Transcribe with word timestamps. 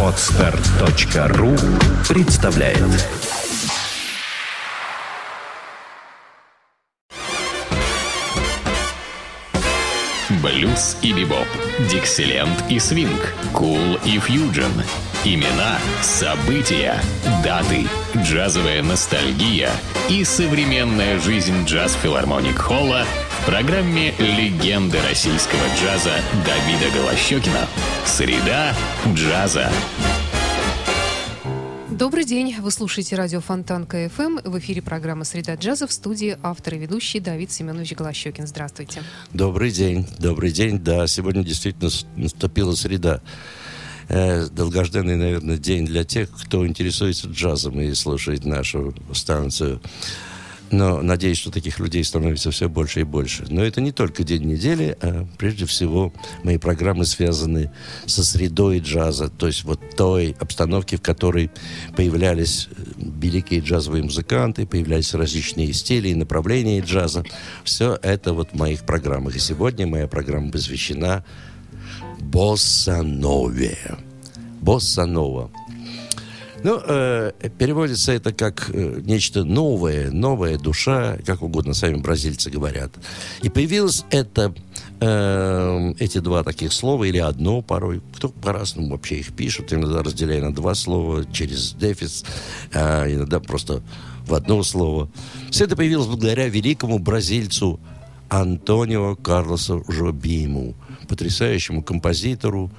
Отстар.ру 0.00 1.56
представляет 2.08 2.78
Блюз 10.40 10.96
и 11.02 11.12
бибоп, 11.12 11.48
дикселент 11.90 12.64
и 12.68 12.78
свинг, 12.78 13.34
кул 13.52 13.96
и 14.04 14.20
фьюджен. 14.20 14.70
Имена, 15.24 15.78
события, 16.00 17.00
даты, 17.42 17.88
джазовая 18.16 18.82
ностальгия 18.82 19.70
и 20.08 20.22
современная 20.22 21.18
жизнь 21.18 21.64
джаз-филармоник 21.64 22.58
Холла 22.58 23.04
в 23.44 23.46
программе 23.46 24.14
«Легенды 24.18 24.98
российского 25.06 25.60
джаза» 25.76 26.12
Давида 26.46 26.96
Голощекина. 26.96 27.68
Среда 28.06 28.74
джаза. 29.14 29.70
Добрый 31.90 32.24
день. 32.24 32.56
Вы 32.58 32.70
слушаете 32.70 33.16
радио 33.16 33.40
Фонтан 33.40 33.84
КФМ. 33.84 34.38
В 34.44 34.58
эфире 34.60 34.80
программа 34.80 35.24
«Среда 35.24 35.56
джаза» 35.56 35.86
в 35.86 35.92
студии 35.92 36.38
автор 36.42 36.74
и 36.74 36.78
ведущий 36.78 37.20
Давид 37.20 37.52
Семенович 37.52 37.92
Голощекин. 37.92 38.46
Здравствуйте. 38.46 39.02
Добрый 39.34 39.70
день. 39.70 40.06
Добрый 40.18 40.50
день. 40.50 40.78
Да, 40.78 41.06
сегодня 41.06 41.44
действительно 41.44 41.90
наступила 42.16 42.74
среда. 42.74 43.20
Э, 44.08 44.46
долгожданный, 44.46 45.16
наверное, 45.16 45.58
день 45.58 45.84
для 45.84 46.04
тех, 46.04 46.30
кто 46.30 46.66
интересуется 46.66 47.28
джазом 47.28 47.78
и 47.78 47.92
слушает 47.92 48.46
нашу 48.46 48.94
станцию. 49.12 49.82
Но 50.70 51.02
надеюсь, 51.02 51.38
что 51.38 51.50
таких 51.50 51.78
людей 51.78 52.02
становится 52.02 52.50
все 52.50 52.68
больше 52.68 53.00
и 53.00 53.04
больше. 53.04 53.44
Но 53.48 53.62
это 53.62 53.80
не 53.80 53.92
только 53.92 54.24
день 54.24 54.44
недели, 54.44 54.96
а 55.00 55.26
прежде 55.38 55.66
всего 55.66 56.12
мои 56.42 56.58
программы 56.58 57.04
связаны 57.04 57.70
со 58.06 58.24
средой 58.24 58.80
джаза, 58.80 59.28
то 59.28 59.46
есть 59.46 59.64
вот 59.64 59.80
той 59.96 60.34
обстановки, 60.40 60.96
в 60.96 61.02
которой 61.02 61.50
появлялись 61.96 62.68
э, 62.70 62.82
великие 62.98 63.60
джазовые 63.60 64.02
музыканты, 64.02 64.66
появлялись 64.66 65.14
различные 65.14 65.72
стили 65.72 66.08
и 66.08 66.14
направления 66.14 66.80
джаза. 66.80 67.24
Все 67.62 67.98
это 68.02 68.32
вот 68.32 68.50
в 68.52 68.54
моих 68.54 68.84
программах. 68.84 69.36
И 69.36 69.38
сегодня 69.38 69.86
моя 69.86 70.08
программа 70.08 70.50
посвящена 70.50 71.24
босса-нове. 72.20 73.78
Босса-нова. 74.60 75.50
Ну, 76.64 76.80
э, 76.82 77.32
переводится 77.58 78.12
это 78.12 78.32
как 78.32 78.70
э, 78.72 79.02
нечто 79.04 79.44
новое, 79.44 80.10
новая 80.10 80.56
душа, 80.56 81.18
как 81.26 81.42
угодно, 81.42 81.74
сами 81.74 81.96
бразильцы 81.96 82.48
говорят. 82.48 82.90
И 83.42 83.50
появилось 83.50 84.06
это, 84.08 84.54
э, 84.98 85.92
эти 85.98 86.18
два 86.18 86.42
таких 86.42 86.72
слова, 86.72 87.04
или 87.04 87.18
одно 87.18 87.60
порой, 87.60 88.00
кто 88.16 88.30
по-разному 88.30 88.92
вообще 88.92 89.16
их 89.16 89.34
пишут, 89.34 89.74
иногда 89.74 90.02
разделяя 90.02 90.40
на 90.40 90.54
два 90.54 90.74
слова 90.74 91.26
через 91.30 91.74
дефис, 91.74 92.24
э, 92.72 93.14
иногда 93.14 93.40
просто 93.40 93.82
в 94.26 94.32
одно 94.32 94.62
слово. 94.62 95.10
Все 95.50 95.64
это 95.64 95.76
появилось 95.76 96.06
благодаря 96.06 96.48
великому 96.48 96.98
бразильцу 96.98 97.78
Антонио 98.30 99.16
Карлосу 99.16 99.84
Жобиму, 99.86 100.74
потрясающему 101.08 101.82
композитору, 101.82 102.70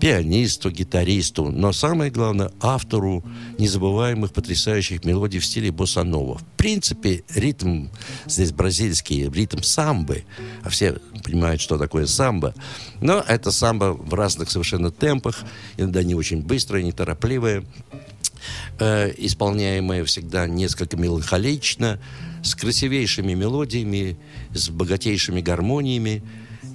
пианисту, 0.00 0.70
гитаристу, 0.70 1.50
но 1.50 1.72
самое 1.72 2.10
главное, 2.10 2.50
автору 2.60 3.22
незабываемых, 3.58 4.32
потрясающих 4.32 5.04
мелодий 5.04 5.38
в 5.38 5.44
стиле 5.44 5.70
босса-нова. 5.70 6.38
В 6.38 6.44
принципе, 6.56 7.22
ритм 7.34 7.88
здесь 8.26 8.52
бразильский, 8.52 9.28
ритм 9.28 9.62
самбы, 9.62 10.24
а 10.62 10.70
все 10.70 10.96
понимают, 11.22 11.60
что 11.60 11.76
такое 11.76 12.06
самбо, 12.06 12.54
но 13.00 13.22
это 13.26 13.50
самбо 13.50 13.92
в 13.92 14.14
разных 14.14 14.50
совершенно 14.50 14.90
темпах, 14.90 15.44
иногда 15.76 16.02
не 16.02 16.14
очень 16.14 16.42
быстрое, 16.42 16.82
неторопливое, 16.82 17.64
э, 18.78 19.12
исполняемое 19.18 20.04
всегда 20.04 20.46
несколько 20.46 20.96
меланхолично, 20.96 22.00
с 22.42 22.54
красивейшими 22.54 23.34
мелодиями, 23.34 24.16
с 24.54 24.70
богатейшими 24.70 25.42
гармониями, 25.42 26.22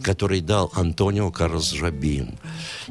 который 0.05 0.39
дал 0.39 0.71
Антонио 0.75 1.31
Карлос 1.31 1.71
Жабим. 1.71 2.37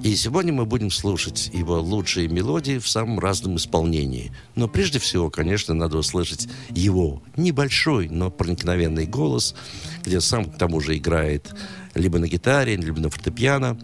И 0.02 0.16
сегодня 0.16 0.52
мы 0.52 0.66
будем 0.66 0.90
слушать 0.90 1.48
его 1.52 1.80
лучшие 1.80 2.26
мелодии 2.26 2.78
в 2.78 2.88
самом 2.88 3.20
разном 3.20 3.54
исполнении. 3.54 4.32
Но 4.56 4.66
прежде 4.66 4.98
всего, 4.98 5.30
конечно, 5.30 5.74
надо 5.74 5.96
услышать 5.96 6.48
его 6.70 7.22
небольшой, 7.36 8.08
но 8.08 8.32
проникновенный 8.32 9.06
голос, 9.06 9.54
где 10.02 10.20
сам 10.20 10.46
к 10.46 10.58
тому 10.58 10.80
же 10.80 10.96
играет 10.96 11.54
либо 11.94 12.18
на 12.18 12.26
гитаре, 12.26 12.74
либо 12.74 12.98
на 12.98 13.10
фортепиано. 13.10 13.78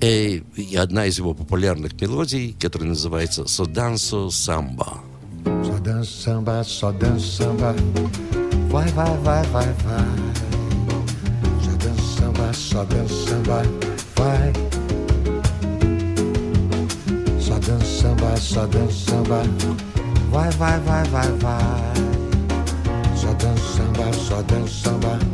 И, 0.00 0.42
и 0.56 0.76
одна 0.76 1.04
из 1.04 1.18
его 1.18 1.34
популярных 1.34 2.00
мелодий, 2.00 2.56
которая 2.58 2.88
называется 2.88 3.46
«Содансо 3.46 4.30
самба». 4.30 5.02
Dança 5.84 6.10
samba, 6.10 6.64
só 6.64 6.90
dança 6.90 7.26
samba, 7.26 7.76
vai, 8.70 8.88
vai, 8.88 9.14
vai, 9.18 9.44
vai, 9.52 10.43
samba, 12.34 12.52
sobe 12.52 12.96
o 12.96 13.08
samba, 13.08 13.62
vai. 14.16 14.52
Só 17.38 17.58
dança 17.58 17.84
samba, 17.84 18.36
só 18.36 18.66
dança 18.66 19.10
samba, 19.10 19.42
vai, 20.30 20.50
vai, 20.50 20.80
vai, 20.80 21.04
vai, 21.04 21.32
vai. 21.38 21.94
Só 23.16 23.32
dança 23.34 23.76
samba, 23.76 24.12
só 24.12 24.42
dança 24.42 24.90
samba. 24.90 25.33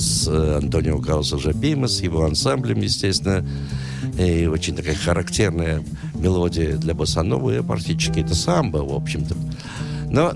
Голос 0.00 0.28
э, 0.28 0.58
Антонио 0.62 1.00
Кауса 1.00 1.38
Жабима 1.38 1.86
с 1.86 2.00
его 2.00 2.24
ансамблем, 2.24 2.80
естественно. 2.80 3.46
И 4.18 4.46
очень 4.46 4.74
такая 4.74 4.94
характерная 4.94 5.84
мелодия 6.14 6.76
для 6.76 6.94
босанова. 6.94 7.62
Практически 7.62 8.20
это 8.20 8.34
самбо, 8.34 8.78
в 8.78 8.94
общем-то. 8.94 9.36
Но 10.10 10.32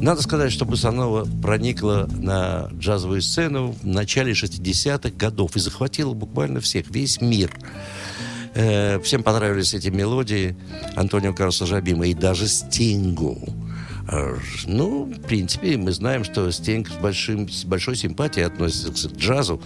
надо 0.00 0.22
сказать, 0.22 0.52
что 0.52 0.64
Босанова 0.64 1.26
проникла 1.42 2.08
на 2.12 2.68
джазовую 2.78 3.22
сцену 3.22 3.74
в 3.82 3.86
начале 3.86 4.32
60-х 4.32 5.10
годов 5.16 5.56
и 5.56 5.60
захватила 5.60 6.12
буквально 6.12 6.60
всех, 6.60 6.90
весь 6.90 7.20
мир. 7.20 7.50
Э, 8.54 9.00
всем 9.00 9.22
понравились 9.22 9.74
эти 9.74 9.88
мелодии 9.88 10.56
Антонио 10.94 11.32
Карлоса 11.32 11.66
Жабима 11.66 12.06
и 12.06 12.14
даже 12.14 12.46
Стингу. 12.46 13.38
А, 14.08 14.36
ну, 14.66 15.04
в 15.04 15.20
принципе, 15.22 15.76
мы 15.76 15.92
знаем, 15.92 16.24
что 16.24 16.50
Стинг 16.50 16.88
с, 16.88 16.96
большим, 16.96 17.48
с 17.48 17.64
большой 17.64 17.96
симпатией 17.96 18.46
относится 18.46 19.08
к 19.08 19.16
джазу. 19.16 19.62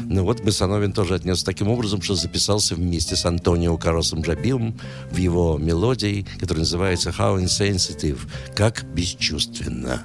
Но 0.00 0.24
вот 0.24 0.42
Басановин 0.42 0.92
тоже 0.92 1.14
отнес 1.14 1.44
таким 1.44 1.68
образом, 1.68 2.00
что 2.02 2.14
записался 2.14 2.74
вместе 2.74 3.16
с 3.16 3.24
Антонио 3.26 3.76
Каросом 3.76 4.22
Джабилом 4.22 4.78
в 5.10 5.16
его 5.16 5.58
мелодии, 5.58 6.26
которая 6.38 6.60
называется 6.60 7.10
«How 7.10 7.42
Insensitive», 7.42 8.20
как 8.54 8.84
«Бесчувственно». 8.94 10.04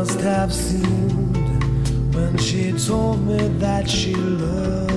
Must 0.00 0.20
have 0.20 0.50
seemed 0.50 2.14
when 2.14 2.34
she 2.38 2.72
told 2.72 3.20
me 3.26 3.36
that 3.58 3.86
she 3.86 4.14
loved 4.14 4.89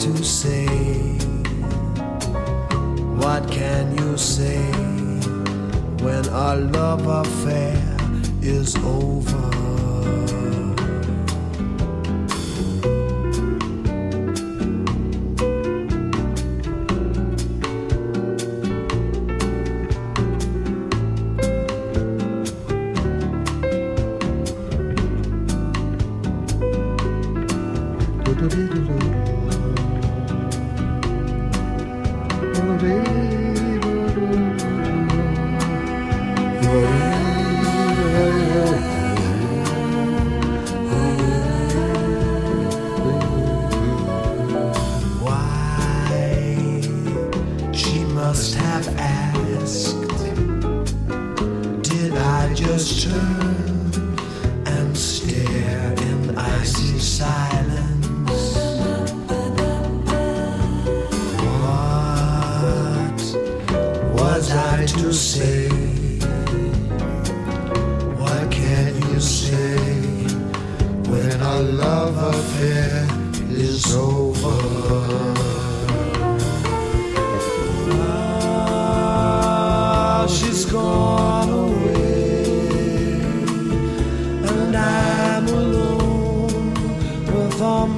to 0.00 0.24
say? 0.24 0.66
What 3.16 3.50
can 3.50 3.96
you 3.98 4.16
say 4.16 4.62
when 6.04 6.28
our 6.28 6.56
love 6.56 7.06
affair 7.06 7.76
is 8.42 8.76
over? 8.76 9.71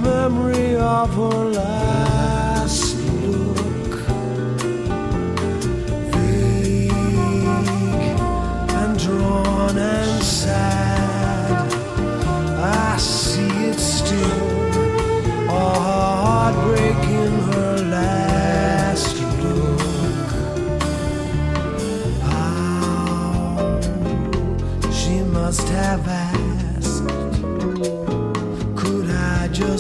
Memory 0.03 0.77
of 0.77 1.15
her 1.15 1.45
last 1.51 2.54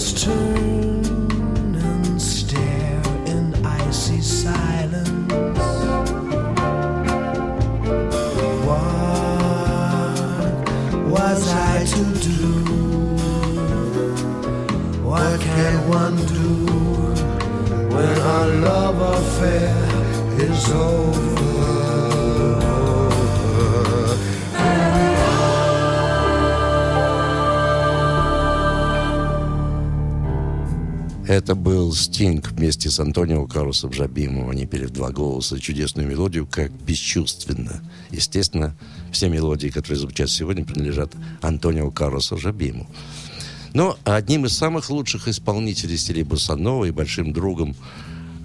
just 0.05 0.25
turn 0.25 1.75
and 1.77 2.21
stare 2.21 3.01
in 3.25 3.55
icy 3.65 4.21
silence? 4.21 5.33
What 8.67 9.49
was 11.09 11.49
I 11.55 11.85
to 11.95 12.05
do? 12.29 12.51
What 15.03 15.41
can 15.41 15.89
one 15.89 16.17
do 16.27 16.67
when 17.95 18.19
our 18.19 18.49
love 18.49 19.00
affair 19.17 19.75
is 20.38 20.71
over? 20.71 21.03
Это 31.35 31.57
был 31.57 31.93
Стинг 31.93 32.53
вместе 32.53 32.91
с 32.91 33.00
Антонио 33.00 33.45
Карлосом 33.49 33.93
Жабимом. 33.93 34.50
Они 34.50 34.67
пели 34.67 34.85
в 34.85 34.91
два 34.91 35.11
голоса 35.11 35.59
чудесную 35.59 36.07
мелодию, 36.07 36.47
как 36.47 36.71
«Бесчувственно». 36.71 37.83
Естественно, 38.12 38.76
все 39.11 39.29
мелодии, 39.29 39.67
которые 39.67 39.99
звучат 39.99 40.31
сегодня, 40.31 40.64
принадлежат 40.64 41.11
Антонио 41.43 41.91
Карлосу 41.91 42.38
Жабиму. 42.38 42.88
Но 43.73 43.99
одним 44.05 44.47
из 44.47 44.57
самых 44.57 44.91
лучших 44.91 45.26
исполнителей 45.26 45.97
стилей 45.97 46.23
Боссанова 46.23 46.85
и 46.85 46.93
большим 46.93 47.33
другом 47.33 47.75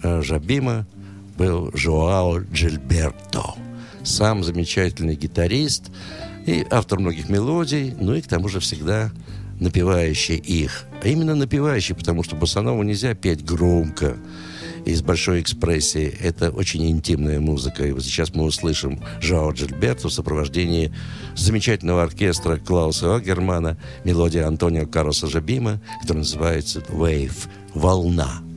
э, 0.02 0.24
Жабима 0.24 0.88
был 1.38 1.70
Жоао 1.76 2.40
Джильберто. 2.40 3.54
Сам 4.04 4.44
замечательный 4.44 5.14
гитарист 5.14 5.92
и 6.48 6.66
автор 6.72 7.00
многих 7.00 7.30
мелодий, 7.30 7.94
ну 8.00 8.16
и 8.16 8.22
к 8.22 8.28
тому 8.28 8.50
же 8.50 8.60
всегда 8.60 9.12
напевающий 9.60 10.38
их. 10.38 10.88
А 11.02 11.08
именно 11.08 11.34
напевающий, 11.36 11.96
потому 11.96 12.24
что 12.24 12.36
Боссанову 12.36 12.84
нельзя 12.84 13.14
петь 13.14 13.46
громко 13.46 14.18
и 14.86 14.94
с 14.94 15.02
большой 15.02 15.42
экспрессией. 15.42 16.10
Это 16.20 16.52
очень 16.52 16.90
интимная 16.90 17.40
музыка. 17.40 17.86
И 17.86 17.92
вот 17.92 18.04
сейчас 18.04 18.34
мы 18.34 18.44
услышим 18.44 19.00
Жао 19.22 19.52
Джильберто 19.52 20.10
в 20.10 20.14
сопровождении 20.14 20.94
замечательного 21.36 22.04
оркестра 22.04 22.58
Клауса 22.58 23.16
Агермана, 23.16 23.78
мелодия 24.04 24.46
Антонио 24.48 24.88
Карлоса 24.88 25.28
Жабима, 25.28 25.80
которая 26.02 26.24
называется 26.24 26.80
«Wave»— 26.90 27.48
«Волна». 27.74 28.49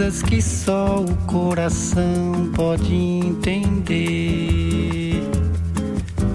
Coisas 0.00 0.22
que 0.22 0.40
só 0.40 0.96
o 0.96 1.14
coração 1.26 2.50
pode 2.54 2.94
entender. 2.94 3.60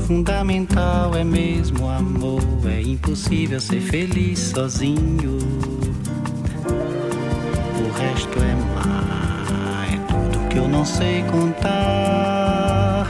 Fundamental 0.06 1.16
é 1.16 1.24
mesmo 1.24 1.90
amor, 1.90 2.44
é 2.66 2.80
impossível 2.84 3.60
ser 3.60 3.82
feliz 3.82 4.38
sozinho. 4.38 5.40
O 7.80 7.90
resto 7.98 8.38
é 8.38 8.54
mar, 8.76 9.88
é 9.92 9.98
tudo 10.12 10.48
que 10.50 10.58
eu 10.60 10.68
não 10.68 10.86
sei 10.86 11.24
contar. 11.24 13.08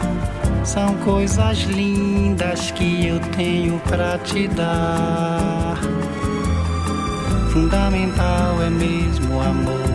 São 0.63 0.95
coisas 1.03 1.63
lindas 1.63 2.71
que 2.71 3.07
eu 3.07 3.19
tenho 3.35 3.77
pra 3.79 4.17
te 4.19 4.47
dar. 4.47 5.77
Fundamental 7.51 8.61
é 8.61 8.69
mesmo 8.69 9.35
o 9.35 9.41
amor, 9.41 9.94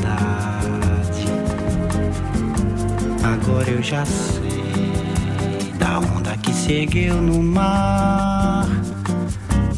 Agora 3.23 3.71
eu 3.71 3.81
já 3.81 4.05
sei 4.05 5.73
da 5.79 6.01
onda 6.01 6.37
que 6.39 6.53
se 6.53 6.73
ergueu 6.73 7.23
no 7.23 7.41
mar 7.41 8.67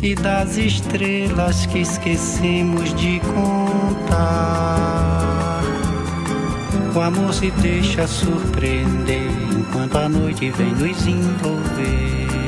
e 0.01 0.15
das 0.15 0.57
estrelas 0.57 1.67
que 1.67 1.81
esquecemos 1.81 2.95
de 2.95 3.21
contar. 3.21 4.41
O 6.95 7.01
amor 7.01 7.35
se 7.35 7.51
deixa 7.51 8.07
surpreender 8.07 9.31
enquanto 9.53 9.99
a 9.99 10.09
noite 10.09 10.51
vem 10.53 10.73
nos 10.73 11.07
envolver. 11.07 12.48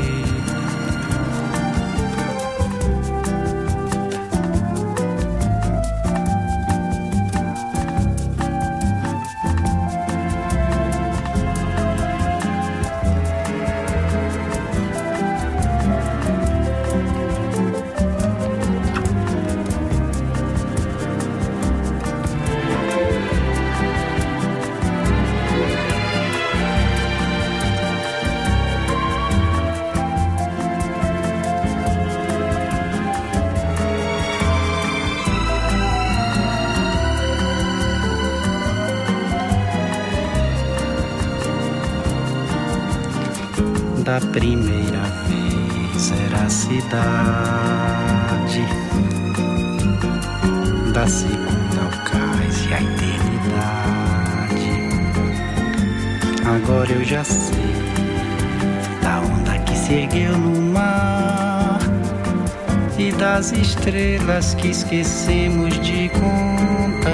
Que 64.61 64.69
esquecemos 64.69 65.81
de 65.81 66.11
contar. 66.11 67.11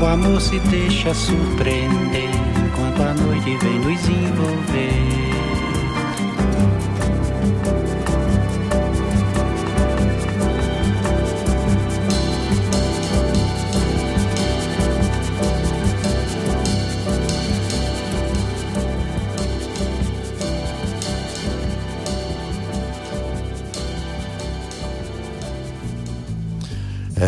O 0.00 0.06
amor 0.06 0.40
se 0.40 0.58
deixa 0.60 1.14
surpreender 1.14 1.79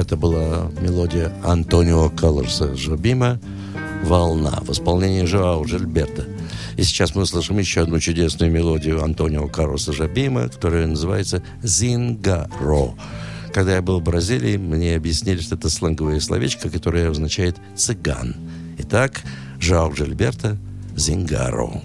Это 0.03 0.17
была 0.17 0.69
мелодия 0.81 1.33
Антонио 1.45 2.11
Каллерса 2.11 2.75
Жобима 2.75 3.39
«Волна» 4.03 4.59
в 4.63 4.73
исполнении 4.73 5.25
Жоау 5.25 5.65
Жильберта. 5.65 6.25
И 6.77 6.83
сейчас 6.83 7.15
мы 7.15 7.23
услышим 7.23 7.57
еще 7.61 7.83
одну 7.83 8.01
чудесную 8.01 8.51
мелодию 8.51 9.05
Антонио 9.05 9.47
Карлоса 9.47 9.93
Жабима, 9.93 10.49
которая 10.49 10.89
называется 10.89 11.45
«Зингаро». 11.63 12.95
Когда 13.55 13.77
я 13.77 13.81
был 13.81 14.01
в 14.01 14.03
Бразилии, 14.03 14.57
мне 14.57 14.97
объяснили, 14.97 15.39
что 15.41 15.55
это 15.55 15.71
сленговое 15.71 16.19
словечко, 16.19 16.69
которое 16.69 17.09
означает 17.09 17.55
«цыган». 17.77 18.35
Итак, 18.79 19.23
Жоау 19.61 19.95
Жильберта 19.95 20.59
«Зингаро». 20.97 21.81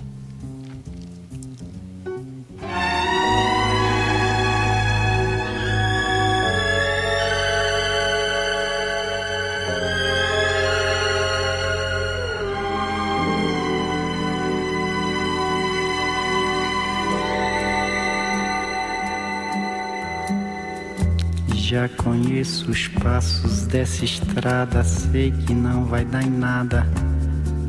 Já 21.70 21.90
conheço 21.90 22.72
os 22.72 22.88
passos 22.88 23.64
dessa 23.64 24.06
estrada, 24.06 24.82
sei 24.86 25.32
que 25.32 25.54
não 25.54 25.84
vai 25.84 26.06
dar 26.06 26.24
em 26.24 26.30
nada. 26.30 26.88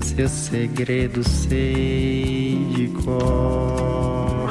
Seu 0.02 0.28
segredo 0.28 1.28
sei 1.28 2.64
de 2.76 2.86
cor. 3.02 4.50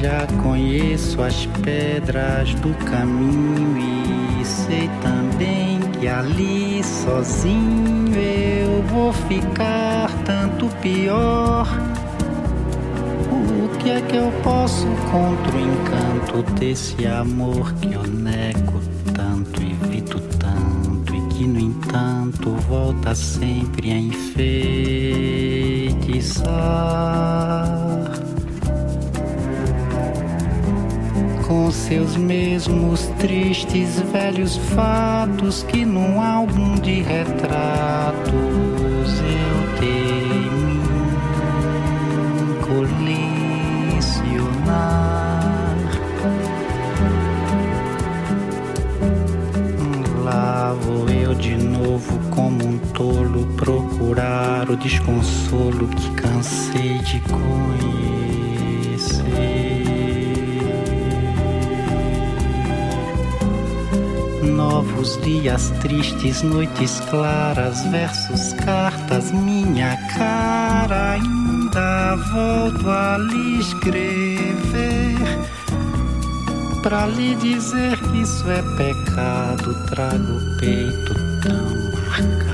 Já 0.00 0.26
conheço 0.42 1.20
as 1.20 1.44
pedras 1.62 2.54
do 2.54 2.72
caminho 2.86 4.40
e 4.40 4.42
sei 4.42 4.88
também 5.02 5.80
que 6.00 6.08
ali 6.08 6.82
sozinho 6.82 8.16
eu 8.16 8.82
vou 8.84 9.12
ficar 9.12 10.08
tanto 10.24 10.68
pior. 10.80 11.68
Que 13.84 13.90
é 13.90 14.00
que 14.00 14.16
eu 14.16 14.32
posso 14.42 14.86
contra 15.12 15.56
o 15.56 15.60
encanto 15.60 16.42
desse 16.58 17.06
amor 17.06 17.70
que 17.74 17.92
eu 17.92 18.02
nego 18.02 18.80
tanto, 19.12 19.60
evito 19.60 20.18
tanto 20.38 21.14
e 21.14 21.20
que 21.28 21.46
no 21.46 21.60
entanto 21.60 22.52
volta 22.66 23.14
sempre 23.14 23.90
a 23.90 23.98
enfeitiçar? 23.98 24.64
com 31.46 31.70
seus 31.70 32.16
mesmos 32.16 33.06
tristes 33.18 34.00
velhos 34.10 34.56
fatos 34.74 35.62
que 35.64 35.84
num 35.84 36.18
álbum 36.18 36.74
de 36.76 37.02
retratos 37.02 38.32
eu 39.20 39.78
temi 39.78 40.23
procurar 53.56 54.68
o 54.70 54.76
desconsolo 54.76 55.88
que 55.88 56.10
cansei 56.12 56.98
de 56.98 57.20
conhecer. 57.20 57.94
novos 64.54 65.20
dias 65.22 65.70
tristes, 65.80 66.42
noites 66.42 67.00
claras, 67.10 67.84
versos, 67.90 68.52
cartas, 68.64 69.30
minha 69.32 69.96
cara. 70.16 71.12
Ainda 71.12 72.16
volto 72.32 72.88
a 72.88 73.18
lhe 73.18 73.60
escrever, 73.60 75.16
pra 76.82 77.06
lhe 77.06 77.34
dizer 77.36 77.98
que 77.98 78.22
isso 78.22 78.48
é 78.50 78.62
pecado. 78.76 79.74
Trago 79.86 80.32
o 80.32 80.56
peito 80.58 81.14
tão 81.42 81.92
marcado 82.08 82.53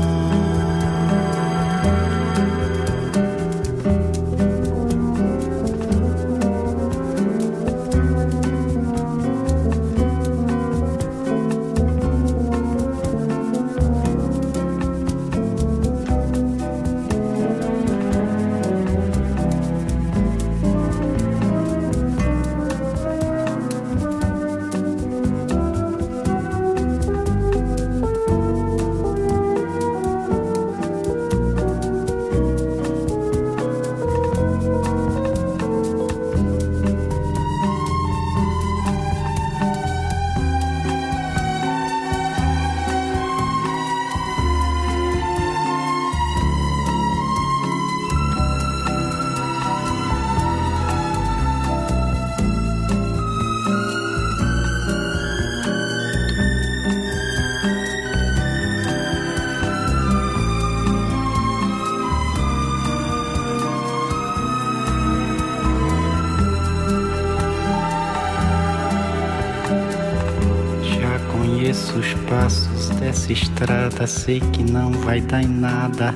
Estrada, 73.61 74.07
sei 74.07 74.39
que 74.39 74.63
não 74.63 74.91
vai 74.91 75.21
dar 75.21 75.43
em 75.43 75.47
nada. 75.47 76.15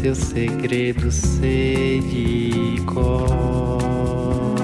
Seu 0.00 0.14
segredo 0.14 1.10
sei 1.10 2.00
de 2.00 2.80
cor. 2.82 4.54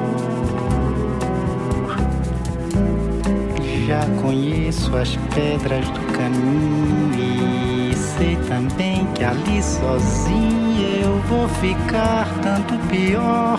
Já 3.89 4.07
conheço 4.23 4.97
as 4.97 5.17
pedras 5.35 5.89
do 5.91 6.01
caminho 6.17 7.91
e 7.91 7.95
sei 7.97 8.37
também 8.49 9.05
que 9.15 9.25
ali 9.25 9.61
sozinho 9.61 11.03
eu 11.03 11.19
vou 11.29 11.49
ficar 11.49 12.29
tanto 12.41 12.75
pior. 12.89 13.59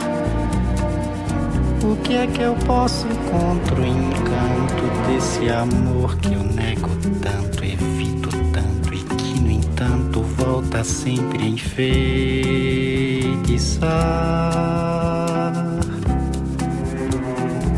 O 1.83 1.95
que 1.97 2.15
é 2.15 2.27
que 2.27 2.41
eu 2.41 2.55
posso 2.65 3.05
contra 3.29 3.75
o 3.75 3.85
encanto 3.85 4.83
desse 5.07 5.49
amor 5.49 6.15
que 6.17 6.33
eu 6.33 6.43
nego 6.43 6.89
tanto, 7.21 7.63
evito 7.63 7.94
volta 10.75 10.83
sempre 10.83 11.47
enfeitiçar? 11.47 11.89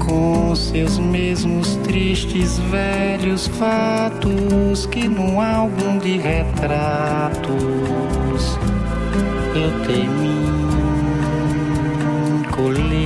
Com 0.05 0.55
seus 0.55 0.97
mesmos 0.97 1.75
tristes 1.77 2.57
velhos 2.71 3.47
fatos 3.47 4.88
que 4.88 5.07
num 5.07 5.39
álbum 5.39 5.99
de 5.99 6.17
retratos 6.17 7.47
eu 9.55 9.71
temi 9.86 10.38
colecionar. 12.51 12.97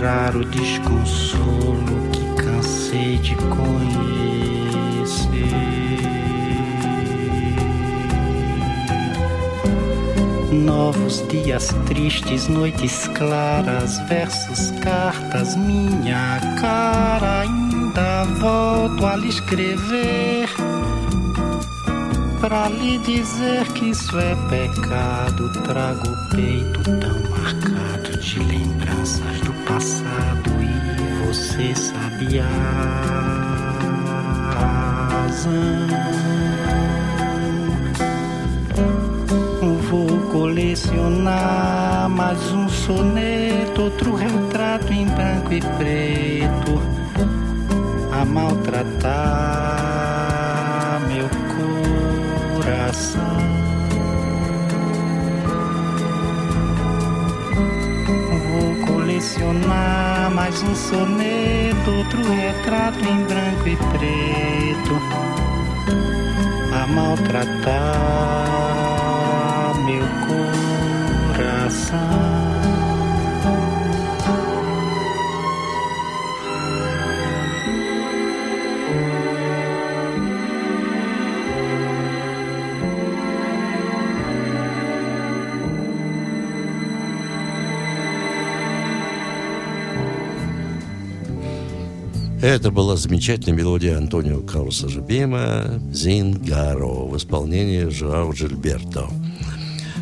Procurar 0.00 0.34
o 0.34 0.44
desconsolo 0.46 2.10
que 2.10 2.42
cansei 2.42 3.18
de 3.18 3.34
conhecer. 3.36 3.90
Novos 10.50 11.22
dias 11.28 11.68
tristes, 11.86 12.48
noites 12.48 13.06
claras, 13.08 13.98
versos, 14.08 14.70
cartas, 14.80 15.54
minha 15.56 16.40
cara 16.58 17.42
ainda 17.42 18.24
volto 18.40 19.06
a 19.06 19.16
lhe 19.16 19.28
escrever 19.28 20.48
Pra 22.40 22.68
lhe 22.70 22.96
dizer 22.98 23.66
que 23.74 23.90
isso 23.90 24.18
é 24.18 24.34
pecado 24.48 25.52
Trago 25.62 26.08
o 26.08 26.28
peito 26.34 26.82
tão 26.98 27.20
marcado 27.30 28.18
de 28.18 28.38
lembranças 28.38 29.40
do 29.40 29.49
passado 29.72 30.50
E 30.60 31.26
você 31.26 31.74
sabe 31.74 32.40
a 32.40 32.44
razão. 35.22 35.86
Vou 39.90 40.18
colecionar 40.30 42.08
mais 42.08 42.52
um 42.52 42.68
soneto 42.68 43.82
Outro 43.82 44.14
retrato 44.14 44.92
em 44.92 45.06
branco 45.06 45.52
e 45.52 45.60
preto 45.60 46.80
a 48.12 48.24
maltratar 48.24 49.69
mais 60.34 60.62
um 60.62 60.74
soneto, 60.74 61.90
outro 61.90 62.22
retrato 62.22 63.04
em 63.04 63.22
branco 63.24 63.68
e 63.68 63.76
preto 63.76 64.98
a 66.72 66.86
maltratar 66.86 67.74
meu 69.84 70.06
coração. 71.36 72.00
Это 92.42 92.70
была 92.70 92.96
замечательная 92.96 93.58
мелодия 93.58 93.98
Антонио 93.98 94.40
Карлоса 94.40 94.88
Жабима 94.88 95.78
«Зингаро» 95.92 97.06
в 97.06 97.14
исполнении 97.18 97.84
Жуау 97.90 98.32
Джильберто. 98.32 99.10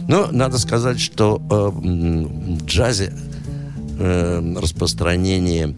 Но 0.07 0.29
надо 0.31 0.59
сказать, 0.59 1.01
что 1.01 1.43
э, 1.51 1.55
в 1.55 2.65
джазе 2.65 3.13
э, 3.99 4.55
распространение 4.57 5.75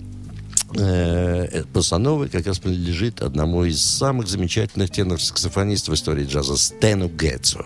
э, 0.76 1.64
Пасановой 1.72 2.28
как 2.28 2.46
раз 2.46 2.58
принадлежит 2.58 3.22
одному 3.22 3.64
из 3.64 3.82
самых 3.82 4.28
замечательных 4.28 4.90
тенор-саксофонистов 4.90 5.94
в 5.94 5.96
истории 5.96 6.26
джаза 6.26 6.58
Стэну 6.58 7.08
Гетцу. 7.08 7.64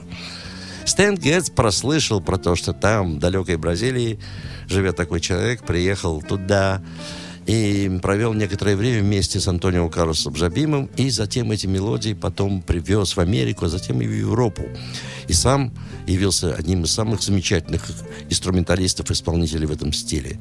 Стэн 0.84 1.16
Гетц 1.16 1.50
прослышал 1.50 2.20
про 2.20 2.36
то, 2.38 2.54
что 2.54 2.72
там, 2.72 3.16
в 3.16 3.18
далекой 3.18 3.56
Бразилии, 3.56 4.20
живет 4.68 4.94
такой 4.94 5.20
человек, 5.20 5.64
приехал 5.64 6.22
туда, 6.22 6.80
и 7.46 7.98
провел 8.02 8.32
некоторое 8.32 8.76
время 8.76 9.02
вместе 9.02 9.40
с 9.40 9.48
Антонио 9.48 9.88
Карлосом 9.88 10.34
Жабимом, 10.34 10.88
и 10.96 11.10
затем 11.10 11.50
эти 11.50 11.66
мелодии 11.66 12.14
потом 12.14 12.62
привез 12.62 13.16
в 13.16 13.20
Америку, 13.20 13.66
а 13.66 13.68
затем 13.68 14.00
и 14.00 14.06
в 14.06 14.12
Европу. 14.12 14.62
И 15.28 15.32
сам 15.32 15.72
явился 16.06 16.54
одним 16.54 16.84
из 16.84 16.92
самых 16.92 17.22
замечательных 17.22 17.82
инструменталистов, 18.28 19.10
исполнителей 19.10 19.66
в 19.66 19.72
этом 19.72 19.92
стиле. 19.92 20.38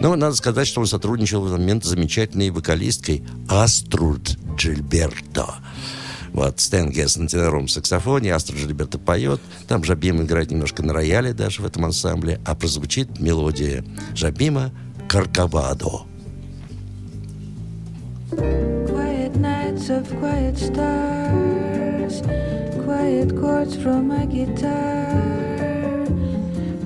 Но 0.00 0.14
надо 0.16 0.34
сказать, 0.36 0.66
что 0.66 0.80
он 0.80 0.86
сотрудничал 0.86 1.42
в 1.42 1.46
этот 1.46 1.58
момент 1.58 1.84
с 1.84 1.88
замечательной 1.88 2.50
вокалисткой 2.50 3.24
Аструд 3.48 4.36
Джильберто. 4.56 5.56
Вот, 6.32 6.60
Стэн 6.60 6.90
Гесс 6.90 7.16
на 7.16 7.26
теноровом 7.26 7.68
саксофоне, 7.68 8.34
Аструд 8.34 8.60
Джильберто 8.60 8.98
поет. 8.98 9.40
Там 9.66 9.82
Жабим 9.82 10.22
играет 10.22 10.50
немножко 10.50 10.82
на 10.82 10.92
рояле 10.92 11.32
даже 11.32 11.62
в 11.62 11.66
этом 11.66 11.84
ансамбле. 11.86 12.40
А 12.44 12.54
прозвучит 12.54 13.18
мелодия 13.18 13.84
Жабима 14.14 14.72
«Каркавадо». 15.08 16.02
Quiet 18.36 19.36
nights 19.36 19.88
of 19.88 20.06
quiet 20.18 20.58
stars, 20.58 22.20
quiet 22.84 23.34
chords 23.40 23.74
from 23.74 24.08
my 24.08 24.26
guitar, 24.26 26.04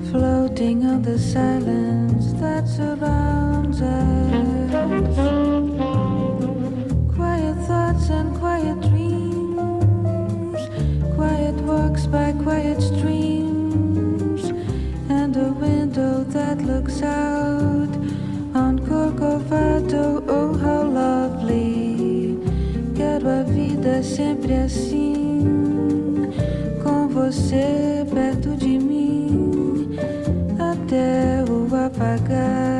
floating 0.09 0.85
on 0.85 1.01
the 1.01 1.19
silence 1.19 2.31
that 2.39 2.65
surrounds 2.65 3.81
us. 3.81 5.17
Quiet 7.13 7.57
thoughts 7.67 8.09
and 8.09 8.33
quiet 8.37 8.79
dreams, 8.89 10.61
quiet 11.15 11.55
walks 11.55 12.07
by 12.07 12.31
quiet 12.41 12.81
streams, 12.81 14.45
and 15.09 15.35
a 15.35 15.51
window 15.51 16.23
that 16.23 16.61
looks 16.61 17.01
out 17.01 17.52
você 27.33 28.05
perto 28.13 28.55
de 28.55 28.77
mim, 28.77 29.89
até 30.59 31.43
o 31.49 31.65
apagar 31.75 32.72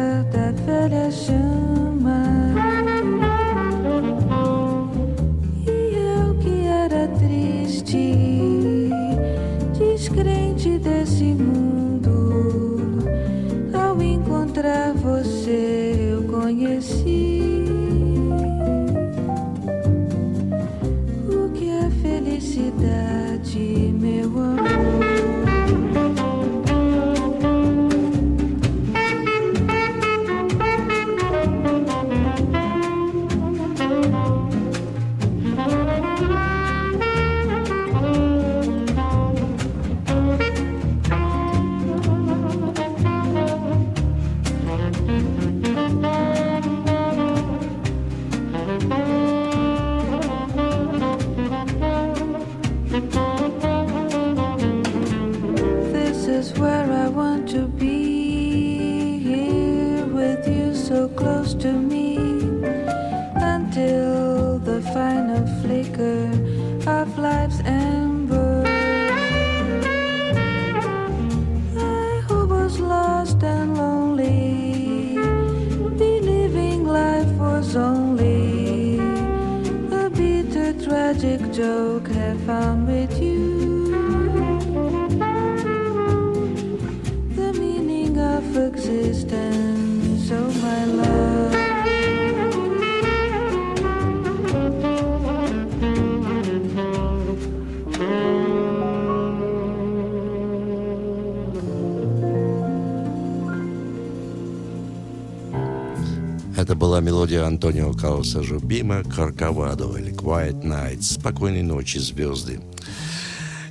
мелодия 107.04 107.46
Антонио 107.46 107.94
Кауса 107.94 108.42
Жубима 108.42 109.04
«Каркавадо» 109.04 109.96
или 109.98 110.12
«Quiet 110.14 110.64
Nights» 110.64 111.20
«Спокойной 111.20 111.62
ночи, 111.62 111.98
звезды» 111.98 112.60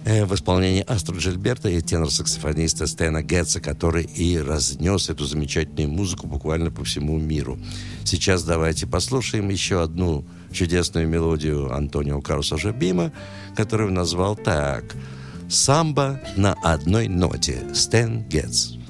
Э, 0.04 0.24
в 0.24 0.34
исполнении 0.34 0.84
Астро 0.86 1.16
Джильберта 1.16 1.68
и 1.68 1.80
тенор-саксофониста 1.80 2.86
Стэна 2.86 3.22
Гетца, 3.22 3.60
который 3.60 4.02
и 4.02 4.36
разнес 4.36 5.08
эту 5.08 5.24
замечательную 5.26 5.88
музыку 5.88 6.26
буквально 6.26 6.72
по 6.72 6.82
всему 6.84 7.18
миру. 7.18 7.58
Сейчас 8.04 8.42
давайте 8.42 8.86
послушаем 8.86 9.48
еще 9.48 9.80
одну 9.80 10.24
чудесную 10.50 11.06
мелодию 11.06 11.72
Антонио 11.72 12.20
Карлоса 12.20 12.58
Жубима, 12.58 13.12
которую 13.56 13.90
он 13.90 13.94
назвал 13.94 14.34
так 14.34 14.84
«Самбо 15.48 16.20
на 16.36 16.54
одной 16.64 17.06
ноте» 17.06 17.62
Стэн 17.72 18.24
Гетц. 18.28 18.81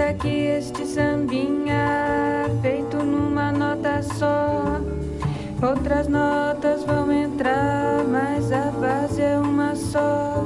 pensa 0.00 0.14
que 0.14 0.46
este 0.46 0.86
sambinha 0.86 2.46
feito 2.62 2.96
numa 2.96 3.52
nota 3.52 4.02
só. 4.02 4.80
Outras 5.62 6.08
notas 6.08 6.84
vão 6.84 7.12
entrar, 7.12 8.02
mas 8.04 8.50
a 8.50 8.70
base 8.70 9.20
é 9.20 9.38
uma 9.38 9.74
só. 9.76 10.42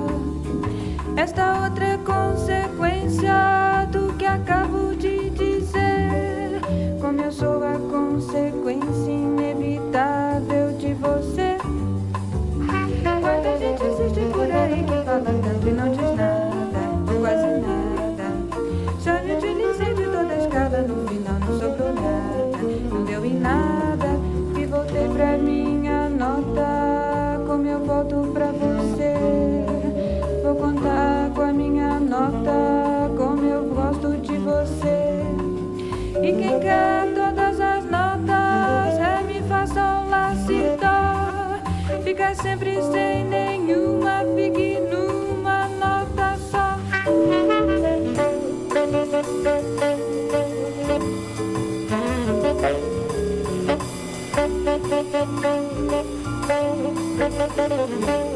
Esta 1.16 1.62
outra 1.62 1.84
é 1.84 1.98
consequência 1.98 3.86
do 3.92 4.12
que 4.14 4.26
acabo 4.26 4.92
de 4.96 5.30
dizer. 5.30 6.60
Como 7.00 7.20
eu 7.20 7.30
sou 7.30 7.62
a 7.62 7.78
consequência 7.78 9.10
inevitável 9.10 10.72
de 10.78 10.94
você. 10.94 11.56
Quanta 13.20 13.58
gente 13.58 13.84
existe 13.84 14.20
por 14.32 14.50
aí 14.50 14.82
que 14.82 15.04
fala 15.04 15.22
tanto 15.22 15.68
e 15.68 15.70
não 15.70 15.93
pra 25.14 25.34
é 25.34 25.36
minha 25.36 26.08
nota, 26.08 27.40
como 27.46 27.66
eu 27.66 27.78
volto 27.80 28.32
pra 28.32 28.46
você. 28.46 29.14
Vou 30.42 30.56
contar 30.56 31.30
com 31.34 31.42
a 31.42 31.52
minha 31.52 32.00
nota, 32.00 33.10
como 33.16 33.44
eu 33.44 33.64
gosto 33.74 34.16
de 34.16 34.36
você. 34.38 35.22
E 36.20 36.32
quem 36.32 36.60
quer 36.60 37.14
todas 37.14 37.60
as 37.60 37.84
notas, 37.84 38.98
é 38.98 39.22
me 39.26 39.40
faça 39.48 39.80
um 40.00 40.10
lacito. 40.10 40.84
Fica 42.02 42.34
sempre 42.34 42.82
sem 42.82 43.24
nem 43.24 43.53
Thank 55.14 55.44
you. 58.18 58.33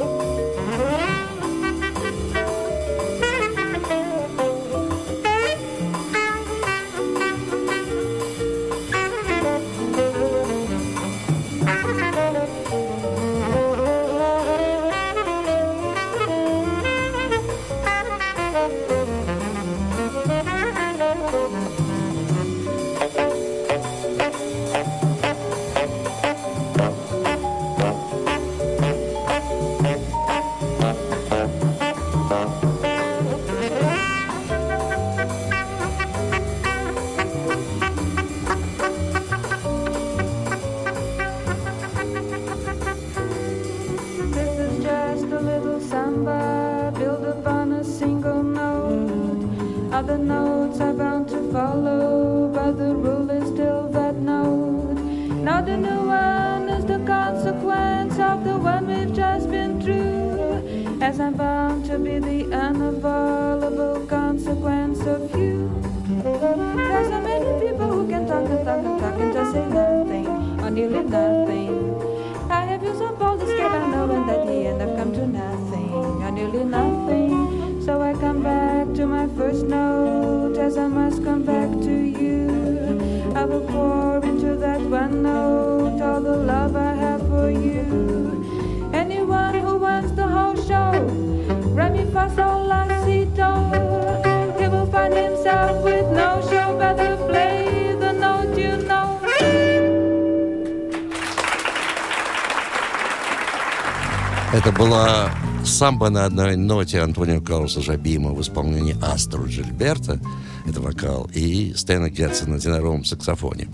Самба 105.78 106.10
на 106.10 106.24
одной 106.24 106.56
ноте 106.56 107.00
Антонио 107.00 107.40
Карлоса 107.40 107.80
Жабима 107.80 108.32
в 108.32 108.40
исполнении 108.40 108.96
Астру 109.00 109.46
Джильберта, 109.46 110.20
это 110.66 110.80
вокал, 110.80 111.30
и 111.32 111.72
Стэна 111.76 112.10
Гетца 112.10 112.50
на 112.50 112.58
теноровом 112.58 113.04
саксофоне. 113.04 113.68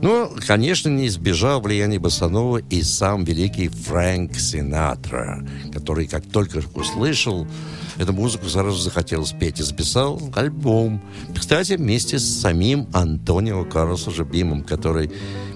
Ну, 0.00 0.30
конечно, 0.46 0.90
не 0.90 1.08
избежал 1.08 1.60
влияния 1.60 1.98
Басанова 1.98 2.58
и 2.58 2.84
сам 2.84 3.24
великий 3.24 3.66
Фрэнк 3.66 4.36
Синатра, 4.36 5.44
который, 5.74 6.06
как 6.06 6.24
только 6.24 6.62
услышал 6.76 7.48
эту 7.98 8.12
музыку, 8.12 8.46
сразу 8.48 8.78
захотел 8.78 9.26
спеть 9.26 9.58
и 9.58 9.64
записал 9.64 10.22
альбом. 10.36 11.02
Кстати, 11.36 11.72
вместе 11.72 12.20
с 12.20 12.40
самим 12.42 12.86
Антонио 12.92 13.64
Карлосом 13.64 14.14
Жабимом, 14.14 14.62
который 14.62 15.10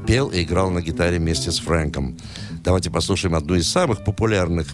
пел 0.09 0.26
и 0.26 0.42
играл 0.42 0.70
на 0.70 0.83
гитаре 0.83 1.18
вместе 1.18 1.52
с 1.52 1.61
Фрэнком. 1.61 2.16
Давайте 2.64 2.90
послушаем 2.90 3.37
одну 3.37 3.54
из 3.54 3.68
самых 3.68 4.02
популярных 4.04 4.66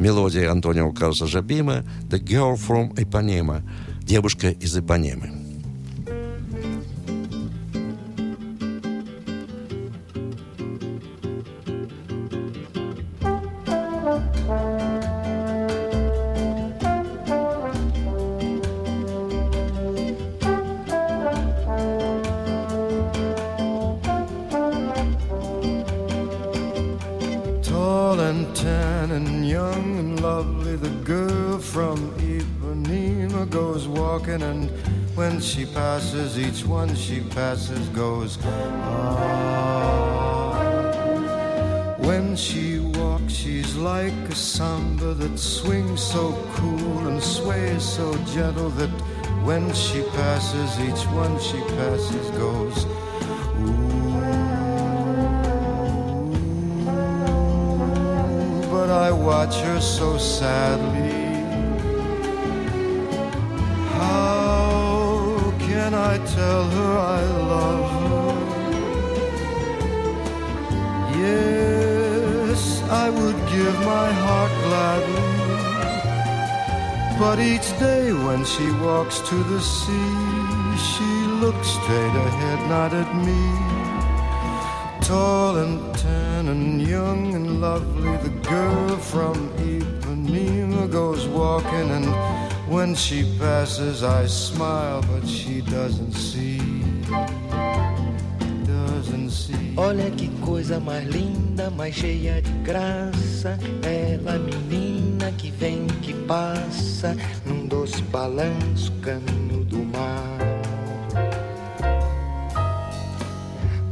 мелодий 0.00 0.48
Антонио 0.48 0.92
Карлоса 0.92 1.26
Жабима 1.26 1.84
«The 2.08 2.18
Girl 2.18 2.56
from 2.56 2.94
Ipanema»– 2.96 3.62
«Девушка 4.02 4.50
из 4.50 4.76
Ипанемы». 4.76 5.39
She 37.50 37.56
passes 37.56 37.88
goes 37.88 38.38
ah. 38.44 39.26
When 41.98 42.36
she 42.36 42.78
walks, 42.78 43.32
she's 43.32 43.74
like 43.76 44.12
a 44.28 44.34
samba 44.34 45.14
that 45.14 45.36
swings 45.38 46.00
so 46.00 46.32
cool 46.54 47.08
and 47.08 47.20
sways 47.20 47.82
so 47.82 48.14
gentle 48.34 48.70
that 48.70 48.90
when 49.42 49.72
she 49.74 50.02
passes, 50.14 50.78
each 50.78 51.04
one 51.08 51.40
she 51.40 51.58
passes 51.74 52.30
goes 52.38 52.86
but 58.70 58.90
I 58.90 59.10
watch 59.10 59.56
her 59.56 59.80
so 59.80 60.18
sadly. 60.18 61.29
Would 73.10 73.38
give 73.54 73.76
my 73.94 74.08
heart 74.24 74.52
gladly. 74.66 75.28
But 77.18 77.38
each 77.38 77.68
day 77.78 78.12
when 78.12 78.44
she 78.44 78.66
walks 78.86 79.20
to 79.28 79.36
the 79.52 79.60
sea, 79.60 80.16
she 80.88 81.10
looks 81.42 81.68
straight 81.68 82.16
ahead, 82.28 82.60
not 82.68 82.94
at 82.94 83.10
me 83.26 83.70
tall 85.10 85.56
and 85.56 85.78
tan 85.96 86.46
and 86.48 86.80
young 86.80 87.34
and 87.34 87.60
lovely. 87.60 88.16
The 88.28 88.34
girl 88.48 88.96
from 89.12 89.34
Ipanema 89.58 90.88
goes 90.90 91.26
walking, 91.26 91.88
and 91.96 92.06
when 92.74 92.94
she 92.94 93.18
passes, 93.38 94.04
I 94.04 94.26
smile, 94.26 95.02
but 95.10 95.26
she 95.26 95.62
doesn't 95.62 96.12
see. 96.12 96.58
Doesn't 98.74 99.30
see. 99.30 99.74
Olha 99.76 100.10
que 100.12 100.28
coisa 100.46 100.78
mais 100.78 101.04
linda, 101.04 101.70
mais 101.70 101.92
cheia 101.94 102.39
graça. 102.70 103.58
Ela, 103.82 104.38
menina 104.38 105.32
que 105.32 105.50
vem, 105.50 105.86
que 106.02 106.14
passa, 106.14 107.16
num 107.44 107.66
doce 107.66 108.00
balanço, 108.02 108.92
caminho 109.02 109.64
do 109.64 109.78
mar. 109.78 110.38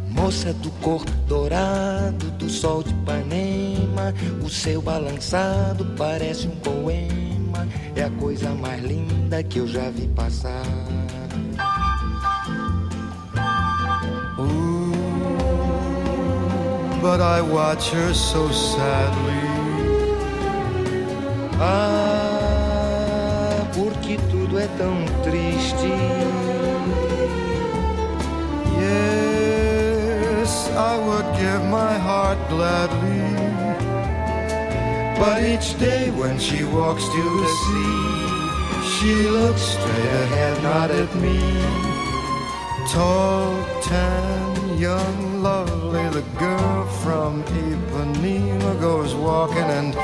Moça 0.08 0.52
do 0.52 0.70
corpo 0.82 1.10
dourado, 1.26 2.30
do 2.32 2.48
sol 2.48 2.82
de 2.82 2.90
Ipanema, 2.90 4.14
o 4.44 4.48
seu 4.48 4.80
balançado 4.80 5.84
parece 5.96 6.46
um 6.46 6.56
poema. 6.56 7.66
É 7.96 8.04
a 8.04 8.10
coisa 8.10 8.50
mais 8.50 8.82
linda 8.82 9.42
que 9.42 9.58
eu 9.58 9.66
já 9.66 9.90
vi 9.90 10.06
passar. 10.08 10.77
But 17.08 17.20
I 17.22 17.40
watch 17.40 17.88
her 17.96 18.12
so 18.12 18.50
sadly. 18.52 19.42
Ah, 21.58 23.54
porque 23.74 24.18
tudo 24.30 24.58
é 24.58 24.68
tão 24.76 24.96
triste. 25.24 25.90
Yes, 28.84 30.50
I 30.76 30.94
would 31.06 31.28
give 31.40 31.64
my 31.78 31.94
heart 32.06 32.38
gladly. 32.50 33.24
But 35.18 35.38
each 35.52 35.78
day 35.78 36.10
when 36.10 36.38
she 36.38 36.62
walks 36.64 37.04
to 37.14 37.22
the 37.40 37.48
sea, 37.64 38.04
she 38.92 39.12
looks 39.38 39.62
straight 39.62 40.12
ahead, 40.24 40.56
not 40.62 40.90
at 40.90 41.10
me. 41.22 41.40
Tall, 42.92 43.64
tan, 43.88 44.78
young, 44.78 45.27
lovely, 45.38 46.08
the 46.10 46.22
girl 46.38 46.86
from 47.02 47.42
Ipanema 47.44 48.80
goes 48.80 49.14
walking, 49.14 49.68
and 49.78 49.94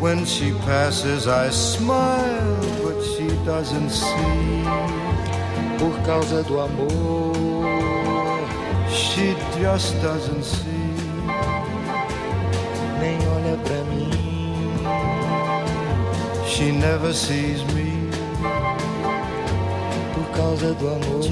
when 0.00 0.24
she 0.24 0.52
passes, 0.66 1.26
I 1.26 1.48
smile, 1.50 2.56
but 2.82 3.02
she 3.02 3.28
doesn't 3.44 3.90
see. 3.90 4.64
Por 5.78 5.94
causa 6.04 6.42
do 6.44 6.60
amor, 6.60 7.32
She 8.88 9.34
just 9.60 10.00
doesn't 10.02 10.44
see. 10.44 10.70
nem 13.00 13.18
olha 13.34 13.56
pra 13.64 13.80
mim. 13.84 14.12
She 16.46 16.70
never 16.70 17.12
sees 17.14 17.64
me. 17.74 18.10
Por 20.14 20.26
causa 20.36 20.74
do 20.74 20.88
amor. 20.88 21.22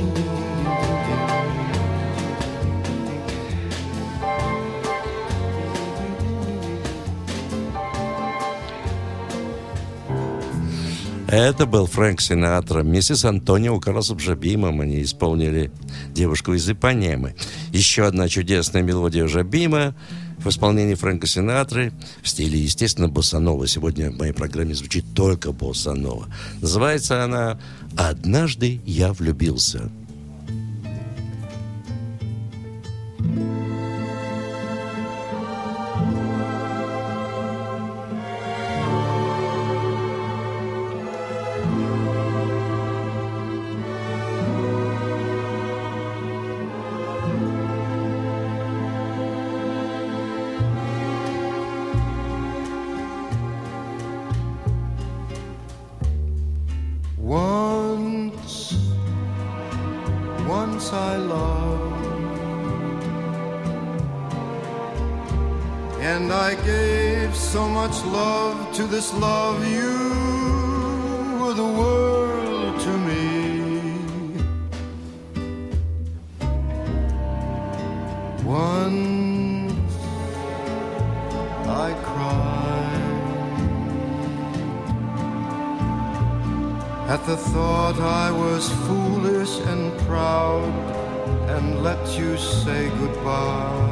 Это 11.30 11.64
был 11.64 11.86
Фрэнк 11.86 12.20
Синатра. 12.20 12.82
Вместе 12.82 13.14
с 13.14 13.24
Антонио 13.24 13.78
Карлосом 13.78 14.18
Жабимом 14.18 14.80
они 14.80 15.00
исполнили 15.00 15.70
«Девушку 16.12 16.54
из 16.54 16.68
Ипанемы». 16.68 17.36
Еще 17.70 18.04
одна 18.04 18.28
чудесная 18.28 18.82
мелодия 18.82 19.28
Жабима 19.28 19.94
в 20.38 20.48
исполнении 20.48 20.94
Фрэнка 20.94 21.28
Синатры 21.28 21.92
в 22.20 22.28
стиле, 22.28 22.58
естественно, 22.58 23.08
боссанова. 23.08 23.68
Сегодня 23.68 24.10
в 24.10 24.18
моей 24.18 24.32
программе 24.32 24.74
звучит 24.74 25.04
только 25.14 25.52
боссанова. 25.52 26.26
Называется 26.60 27.22
она 27.22 27.60
«Однажды 27.96 28.80
я 28.84 29.12
влюбился». 29.12 29.88
Love 68.40 68.72
to 68.78 68.84
this 68.94 69.08
love. 69.26 69.58
You 69.78 69.96
were 71.40 71.56
the 71.64 71.70
world 71.80 72.74
to 72.86 72.92
me. 73.08 73.26
Once 78.62 79.94
I 81.84 81.88
cried. 82.08 83.18
At 87.14 87.22
the 87.30 87.38
thought 87.52 87.98
I 88.24 88.28
was 88.44 88.64
foolish 88.86 89.54
and 89.72 89.84
proud 90.06 90.72
and 91.54 91.64
let 91.88 92.02
you 92.18 92.30
say 92.38 92.82
goodbye. 93.00 93.89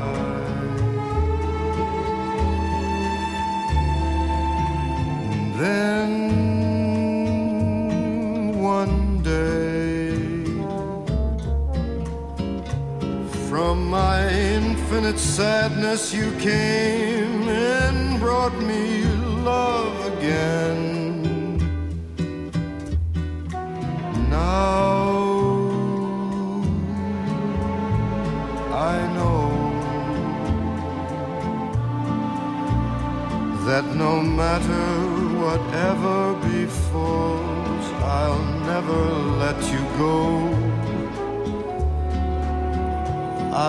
Then 5.58 6.12
one 8.62 9.20
day, 9.22 10.14
from 13.48 13.90
my 13.90 14.28
infinite 14.30 15.18
sadness, 15.18 16.14
you 16.14 16.30
came 16.38 17.48
and 17.48 18.20
brought 18.20 18.56
me 18.62 19.02
love 19.42 19.96
again. 20.12 21.58
Now 24.30 24.88
I 28.72 28.96
know 29.16 29.48
that 33.66 33.84
no 33.96 34.22
matter 34.22 35.07
whatever 35.48 36.34
befalls, 36.50 37.86
I'll 38.20 38.46
never 38.72 39.02
let 39.44 39.58
you 39.72 39.82
go. 40.04 40.18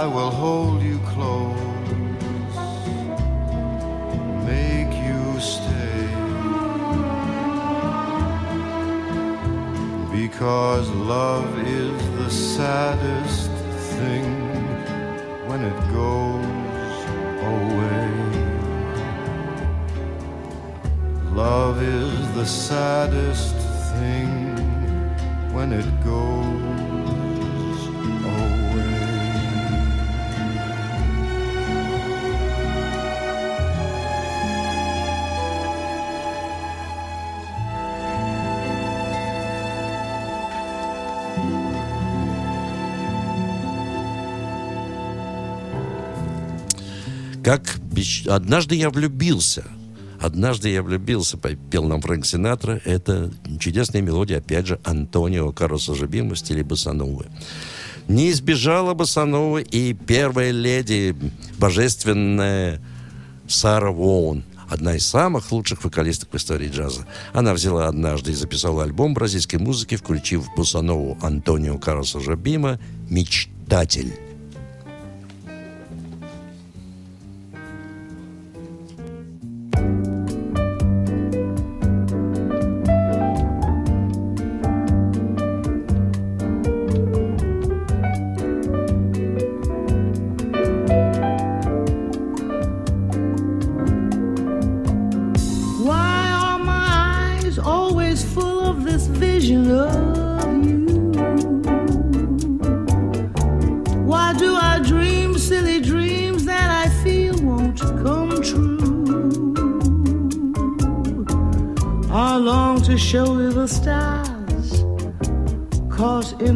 I 0.01 0.03
will 0.15 0.33
hold 0.43 0.81
you 0.83 0.99
close, 1.13 2.55
make 4.51 4.93
you 5.07 5.23
stay. 5.53 6.07
Because 10.19 10.89
love 11.15 11.49
is 11.83 11.97
the 12.19 12.29
saddest 12.29 13.49
thing 13.95 14.48
Love 21.39 21.81
is 21.81 22.33
the 22.35 22.45
saddest 22.45 23.55
thing 23.93 24.53
when 25.53 25.71
it 25.71 25.85
goes 26.03 27.81
away. 28.35 28.99
Как 47.41 47.79
однажды 48.27 48.75
я 48.75 48.89
влюбился. 48.89 49.63
Однажды 50.19 50.69
я 50.69 50.83
влюбился, 50.83 51.37
пел 51.37 51.85
нам 51.85 52.01
Фрэнк 52.01 52.25
Синатра. 52.25 52.81
Это 52.83 53.31
чудесная 53.59 54.01
мелодия, 54.01 54.39
опять 54.39 54.67
же, 54.67 54.79
Антонио 54.83 55.51
Карлоса 55.51 55.95
Жабима 55.95 56.35
в 56.35 56.39
стиле 56.39 56.63
Басановы. 56.63 57.27
Не 58.07 58.31
избежала 58.31 58.93
Басановы 58.93 59.61
и 59.61 59.93
первая 59.93 60.51
леди, 60.51 61.15
божественная 61.57 62.81
Сара 63.47 63.91
Воун. 63.91 64.43
Одна 64.69 64.95
из 64.95 65.07
самых 65.07 65.51
лучших 65.51 65.83
вокалисток 65.83 66.29
в 66.31 66.35
истории 66.35 66.69
джаза. 66.69 67.07
Она 67.33 67.53
взяла 67.53 67.87
однажды 67.87 68.31
и 68.31 68.35
записала 68.35 68.83
альбом 68.83 69.13
бразильской 69.13 69.57
музыки, 69.57 69.95
включив 69.95 70.43
в 70.43 70.55
Антонио 71.21 71.77
Карлоса 71.79 72.19
Жабима 72.19 72.79
«Мечтатель». 73.09 74.28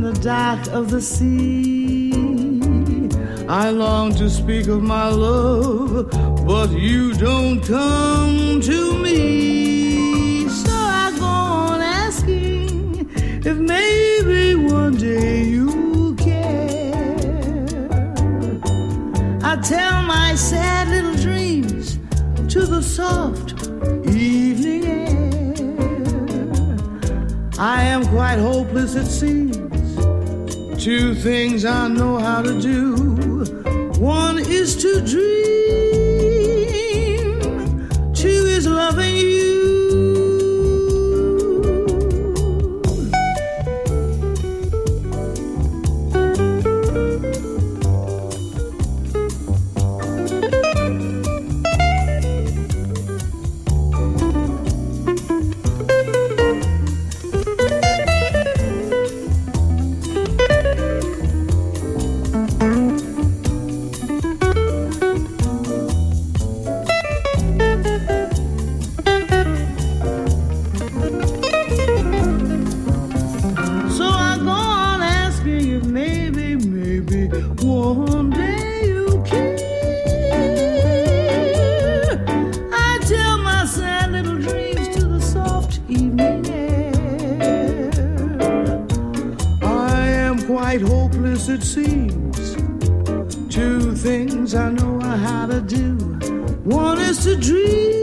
the 0.03 0.11
dark 0.19 0.67
of 0.67 0.89
the 0.89 1.01
sea. 1.01 2.11
I 3.47 3.69
long 3.69 4.13
to 4.15 4.29
speak 4.29 4.67
of 4.67 4.83
my 4.83 5.07
love, 5.07 6.09
but 6.45 6.71
you 6.71 7.13
don't 7.13 7.61
come 7.61 8.59
to 8.59 8.97
me. 8.97 10.49
So 10.49 10.73
I 10.73 11.15
go 11.17 11.25
on 11.25 11.79
asking 11.79 13.09
if 13.45 13.57
maybe 13.57 14.55
one 14.55 14.97
day 14.97 15.43
you 15.43 16.15
care. 16.15 17.87
I 19.41 19.55
tell 19.61 20.03
my 20.03 20.35
sad 20.35 20.89
little 20.89 21.15
dreams 21.15 21.97
to 22.53 22.65
the 22.65 22.81
soft 22.81 23.69
evening 24.05 24.85
air. 24.85 25.53
I 27.57 27.83
am 27.83 28.05
quite 28.07 28.39
hopeless, 28.39 28.95
it 28.95 29.05
seems 29.05 29.62
Two 30.83 31.15
things 31.15 31.63
I 31.63 31.87
know 31.87 32.17
how 32.17 32.41
to 32.41 32.59
do. 32.59 32.97
One 34.01 34.37
is 34.37 34.75
to 34.81 34.99
dream, 34.99 35.29
two 38.13 38.27
is 38.27 38.67
loving 38.67 39.15
you. 39.15 39.62
Things 94.03 94.53
I 94.53 94.69
know 94.69 94.99
I 95.01 95.15
how 95.15 95.45
to 95.47 95.61
do. 95.61 95.95
One 96.65 96.99
is 96.99 97.23
to 97.23 97.37
dream, 97.37 98.02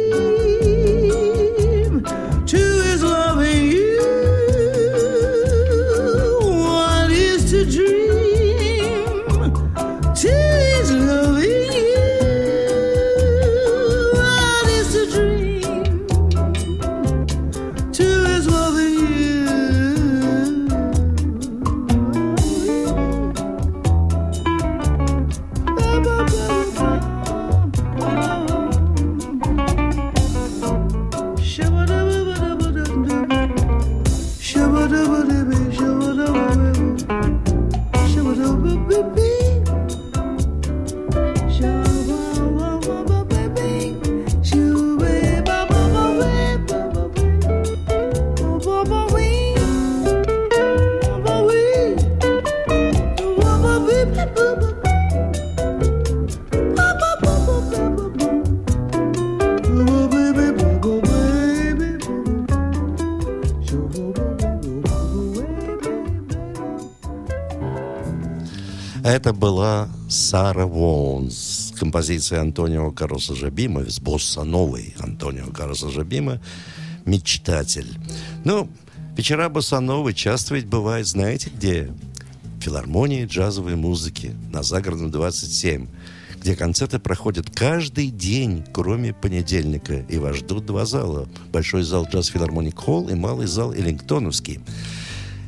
Композицией 72.00 72.40
Антонио 72.40 72.90
Карлоса 72.92 73.34
Жабима, 73.34 73.84
с 73.84 74.00
босса 74.00 74.42
новой 74.42 74.94
Антонио 75.00 75.50
Карлоса 75.50 75.90
Жабима 75.90 76.40
«Мечтатель». 77.04 77.98
Ну, 78.42 78.70
вечера 79.18 79.50
боссановой 79.50 80.14
часто 80.14 80.54
ведь 80.54 80.64
бывает, 80.64 81.06
знаете 81.06 81.50
где? 81.54 81.92
В 82.56 82.62
филармонии 82.62 83.26
джазовой 83.26 83.76
музыки 83.76 84.34
на 84.50 84.62
Загородном 84.62 85.10
27, 85.10 85.88
где 86.40 86.56
концерты 86.56 87.00
проходят 87.00 87.50
каждый 87.50 88.06
день, 88.06 88.64
кроме 88.72 89.12
понедельника. 89.12 89.96
И 90.08 90.16
вас 90.16 90.36
ждут 90.36 90.64
два 90.64 90.86
зала. 90.86 91.28
Большой 91.52 91.82
зал 91.82 92.08
Джаз 92.10 92.28
Филармоник 92.28 92.78
Холл 92.78 93.10
и 93.10 93.14
малый 93.14 93.46
зал 93.46 93.74
Эллингтоновский. 93.74 94.60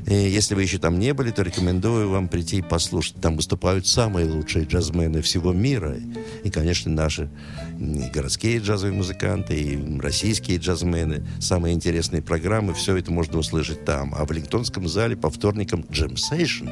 И 0.06 0.14
если 0.14 0.54
вы 0.54 0.62
еще 0.62 0.78
там 0.78 0.98
не 0.98 1.14
были, 1.14 1.30
то 1.30 1.42
рекомендую 1.42 2.10
вам 2.10 2.28
прийти 2.28 2.58
и 2.58 2.62
послушать. 2.62 3.16
Там 3.20 3.36
выступают 3.36 3.86
самые 3.86 4.26
лучшие 4.28 4.64
джазмены 4.64 5.22
всего 5.22 5.52
мира. 5.52 5.96
И, 6.44 6.50
конечно, 6.50 6.90
наши 6.90 7.30
и 7.78 8.10
городские 8.12 8.58
джазовые 8.58 8.96
музыканты, 8.96 9.54
и 9.54 10.00
российские 10.00 10.58
джазмены. 10.58 11.26
Самые 11.40 11.74
интересные 11.74 12.22
программы. 12.22 12.74
Все 12.74 12.96
это 12.96 13.12
можно 13.12 13.38
услышать 13.38 13.84
там. 13.84 14.14
А 14.16 14.24
в 14.24 14.30
Эллингтонском 14.30 14.88
зале 14.88 15.16
по 15.16 15.30
вторникам 15.30 15.84
Джем 15.90 16.16
Сейшн. 16.16 16.68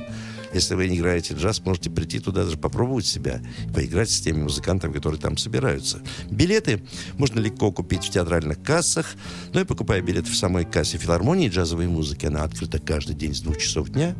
Если 0.52 0.74
вы 0.74 0.88
не 0.88 0.98
играете 0.98 1.34
джаз, 1.34 1.64
можете 1.64 1.90
прийти 1.90 2.18
туда 2.18 2.44
даже 2.44 2.56
попробовать 2.56 3.06
себя, 3.06 3.40
поиграть 3.74 4.10
с 4.10 4.20
теми 4.20 4.42
музыкантами, 4.42 4.92
которые 4.92 5.20
там 5.20 5.36
собираются. 5.36 6.00
Билеты 6.30 6.82
можно 7.18 7.38
легко 7.40 7.70
купить 7.72 8.04
в 8.04 8.10
театральных 8.10 8.62
кассах, 8.62 9.14
но 9.52 9.60
и 9.60 9.64
покупая 9.64 10.02
билеты 10.02 10.30
в 10.30 10.36
самой 10.36 10.64
кассе 10.64 10.98
филармонии 10.98 11.48
джазовой 11.48 11.86
музыки, 11.86 12.26
она 12.26 12.42
открыта 12.42 12.78
каждый 12.78 13.14
день 13.14 13.34
с 13.34 13.40
двух 13.40 13.58
часов 13.58 13.90
дня, 13.90 14.14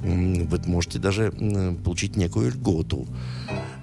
вы 0.00 0.60
можете 0.66 0.98
даже 0.98 1.32
получить 1.82 2.16
некую 2.16 2.50
льготу, 2.50 3.08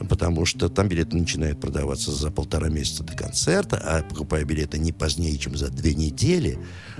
потому 0.10 0.46
что 0.46 0.70
там 0.70 0.88
билеты 0.88 1.18
начинают 1.18 1.60
продаваться 1.60 2.12
за 2.12 2.30
полтора 2.30 2.70
месяца 2.70 3.04
до 3.04 3.14
концерта, 3.14 3.82
а 3.84 4.04
покупая 4.04 4.46
билеты 4.46 4.78
не 4.78 4.92
позднее, 4.92 5.38
чем 5.38 5.58
за 5.58 5.70
две 5.70 5.96
недели, 5.96 6.60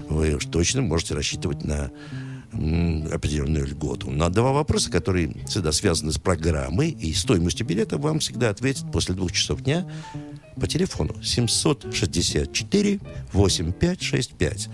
вы 0.10 0.36
уж 0.36 0.46
точно 0.46 0.82
можете 0.82 1.14
рассчитывать 1.14 1.64
на 1.64 1.92
определенную 3.12 3.68
льготу. 3.68 4.12
На 4.12 4.30
два 4.30 4.52
вопроса, 4.52 4.92
которые 4.92 5.34
всегда 5.48 5.72
связаны 5.72 6.12
с 6.12 6.18
программой 6.18 6.90
и 6.90 7.14
стоимостью 7.14 7.66
билета, 7.66 7.98
вам 7.98 8.20
всегда 8.20 8.50
ответят 8.50 8.92
после 8.92 9.16
двух 9.16 9.32
часов 9.32 9.62
дня 9.62 9.88
по 10.60 10.68
телефону 10.68 11.16
764 11.24 13.00
8565. 13.34 14.70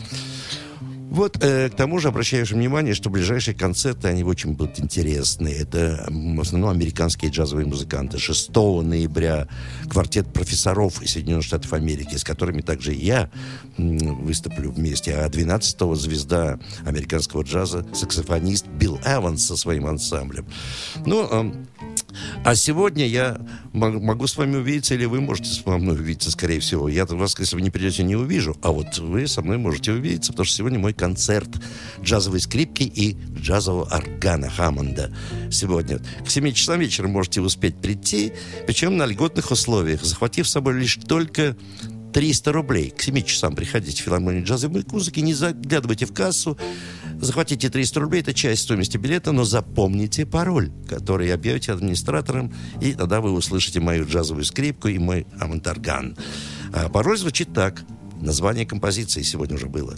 Вот, 1.09 1.43
э, 1.43 1.69
к 1.69 1.75
тому 1.75 1.97
же 1.97 2.09
обращаю 2.09 2.43
ваше 2.43 2.53
внимание, 2.53 2.93
что 2.93 3.09
ближайшие 3.09 3.55
концерты, 3.55 4.07
они 4.09 4.23
очень 4.23 4.53
будут 4.53 4.79
интересны. 4.79 5.49
Это 5.49 6.05
в 6.07 6.39
основном 6.39 6.69
американские 6.69 7.31
джазовые 7.31 7.65
музыканты. 7.65 8.19
6 8.19 8.83
ноября 8.83 9.47
квартет 9.89 10.31
профессоров 10.31 11.01
из 11.01 11.13
Соединенных 11.13 11.45
Штатов 11.45 11.73
Америки, 11.73 12.15
с 12.15 12.23
которыми 12.23 12.61
также 12.61 12.93
и 12.93 13.03
я 13.03 13.31
выступлю 13.77 14.71
вместе. 14.71 15.15
А 15.15 15.27
12 15.27 15.95
звезда 15.95 16.59
американского 16.85 17.41
джаза, 17.41 17.85
саксофонист 17.91 18.67
Билл 18.67 18.99
Эванс 19.03 19.45
со 19.45 19.57
своим 19.57 19.87
ансамблем. 19.87 20.45
Ну, 21.07 21.27
эм, 21.27 21.67
а 22.43 22.55
сегодня 22.55 23.07
я 23.07 23.39
мо- 23.73 23.91
могу 23.91 24.27
с 24.27 24.37
вами 24.37 24.57
увидеться, 24.57 24.95
или 24.95 25.05
вы 25.05 25.21
можете 25.21 25.49
со 25.49 25.69
мной 25.69 25.95
увидеться, 25.95 26.31
скорее 26.31 26.59
всего. 26.59 26.89
Я 26.89 27.05
вас, 27.05 27.37
если 27.39 27.55
вы 27.55 27.61
не 27.61 27.69
придете, 27.69 28.03
не 28.03 28.15
увижу. 28.15 28.57
А 28.61 28.71
вот 28.71 28.97
вы 28.97 29.27
со 29.27 29.41
мной 29.41 29.57
можете 29.57 29.91
увидеться, 29.91 30.31
потому 30.31 30.45
что 30.45 30.55
сегодня 30.55 30.79
мой 30.79 30.93
концерт 30.93 31.49
джазовой 32.01 32.39
скрипки 32.39 32.83
и 32.83 33.17
джазового 33.39 33.85
органа 33.93 34.49
Хаммонда. 34.49 35.13
Сегодня 35.51 35.99
к 36.25 36.29
7 36.29 36.51
часам 36.53 36.79
вечера 36.79 37.07
можете 37.07 37.41
успеть 37.41 37.75
прийти, 37.75 38.33
причем 38.65 38.97
на 38.97 39.05
льготных 39.05 39.51
условиях, 39.51 40.03
захватив 40.03 40.47
с 40.47 40.51
собой 40.51 40.79
лишь 40.79 40.95
только 40.95 41.55
300 42.13 42.51
рублей. 42.51 42.89
К 42.89 43.01
7 43.01 43.21
часам 43.23 43.55
приходите 43.55 44.01
в 44.01 44.05
филармонию 44.05 44.43
джазовой 44.43 44.85
музыки, 44.91 45.19
не 45.19 45.33
заглядывайте 45.33 46.05
в 46.05 46.13
кассу, 46.13 46.57
захватите 47.19 47.69
300 47.69 47.99
рублей, 47.99 48.21
это 48.21 48.33
часть 48.33 48.63
стоимости 48.63 48.97
билета, 48.97 49.31
но 49.31 49.43
запомните 49.43 50.25
пароль, 50.25 50.71
который 50.87 51.33
объявите 51.33 51.71
администратором, 51.71 52.53
и 52.81 52.93
тогда 52.93 53.21
вы 53.21 53.31
услышите 53.31 53.79
мою 53.79 54.05
джазовую 54.05 54.45
скрипку 54.45 54.87
и 54.87 54.97
мой 54.97 55.27
амонтарган. 55.39 56.17
А 56.73 56.89
пароль 56.89 57.17
звучит 57.17 57.53
так. 57.53 57.83
Название 58.21 58.65
композиции 58.65 59.21
сегодня 59.21 59.55
уже 59.55 59.67
было. 59.67 59.95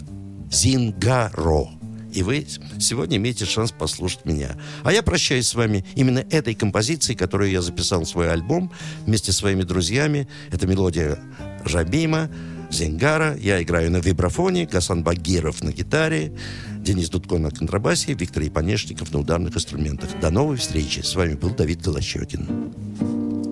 Зингаро. 0.50 1.81
И 2.12 2.22
вы 2.22 2.46
сегодня 2.78 3.16
имеете 3.16 3.44
шанс 3.44 3.72
послушать 3.72 4.24
меня. 4.24 4.56
А 4.84 4.92
я 4.92 5.02
прощаюсь 5.02 5.46
с 5.46 5.54
вами 5.54 5.84
именно 5.94 6.20
этой 6.30 6.54
композицией, 6.54 7.16
которую 7.16 7.50
я 7.50 7.62
записал 7.62 8.02
в 8.02 8.08
свой 8.08 8.30
альбом 8.30 8.70
вместе 9.06 9.32
с 9.32 9.38
своими 9.38 9.62
друзьями. 9.62 10.28
Это 10.50 10.66
мелодия 10.66 11.18
Жабима, 11.64 12.30
Зенгара. 12.70 13.36
Я 13.36 13.62
играю 13.62 13.90
на 13.90 13.98
вибрафоне, 13.98 14.66
Гасан 14.66 15.02
Багиров 15.02 15.62
на 15.62 15.72
гитаре, 15.72 16.32
Денис 16.78 17.08
Дудко 17.08 17.38
на 17.38 17.50
контрабасе, 17.50 18.14
Виктор 18.14 18.46
Ипанешников 18.46 19.12
на 19.12 19.20
ударных 19.20 19.56
инструментах. 19.56 20.10
До 20.20 20.30
новой 20.30 20.56
встречи. 20.56 21.00
С 21.00 21.14
вами 21.14 21.34
был 21.34 21.50
Давид 21.50 21.82
Голощекин. 21.82 23.51